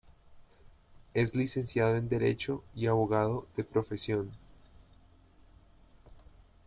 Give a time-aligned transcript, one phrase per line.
[1.13, 4.31] Es licenciado en Derecho y abogado de profesión.